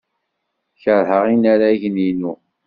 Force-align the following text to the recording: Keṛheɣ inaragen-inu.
Keṛheɣ 0.81 1.23
inaragen-inu. 1.33 2.33